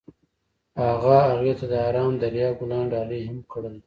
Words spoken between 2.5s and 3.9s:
ګلان ډالۍ هم کړل.